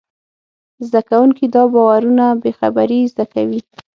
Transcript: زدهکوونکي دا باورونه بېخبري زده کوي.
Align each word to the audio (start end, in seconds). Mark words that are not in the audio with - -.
زدهکوونکي 0.87 1.45
دا 1.55 1.63
باورونه 1.73 2.25
بېخبري 2.43 2.99
زده 3.11 3.25
کوي. 3.33 3.61